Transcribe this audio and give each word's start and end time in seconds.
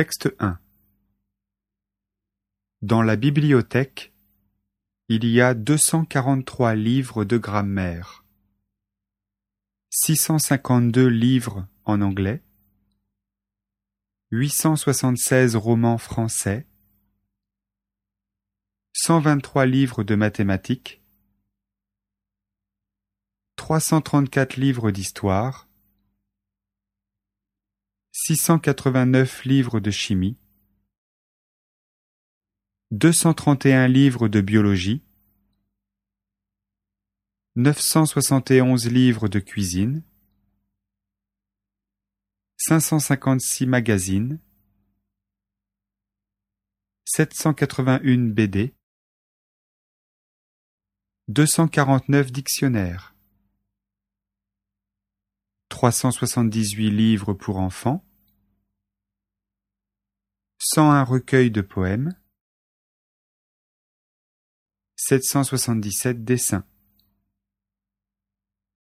Texte 0.00 0.34
1 0.38 0.58
Dans 2.80 3.02
la 3.02 3.16
bibliothèque, 3.16 4.14
il 5.10 5.26
y 5.26 5.42
a 5.42 5.52
243 5.52 6.74
livres 6.74 7.26
de 7.26 7.36
grammaire, 7.36 8.24
652 9.90 11.06
livres 11.06 11.68
en 11.84 12.00
anglais, 12.00 12.42
876 14.30 15.54
romans 15.56 15.98
français, 15.98 16.66
123 18.94 19.66
livres 19.66 20.02
de 20.02 20.14
mathématiques, 20.14 21.02
334 23.56 24.56
livres 24.56 24.90
d'histoire, 24.92 25.69
689 28.22 29.44
livres 29.46 29.80
de 29.80 29.90
chimie, 29.90 30.36
231 32.90 33.88
livres 33.88 34.28
de 34.28 34.42
biologie, 34.42 35.02
971 37.56 38.76
livres 38.88 39.28
de 39.28 39.38
cuisine, 39.38 40.02
556 42.58 43.64
magazines, 43.64 44.38
781 47.06 48.34
BD, 48.34 48.74
249 51.28 52.32
dictionnaires, 52.32 53.14
378 55.70 56.90
livres 56.90 57.32
pour 57.32 57.56
enfants, 57.56 58.04
101 60.62 61.04
recueils 61.04 61.50
de 61.50 61.62
poèmes, 61.62 62.12
777 64.96 66.22
dessins. 66.22 66.64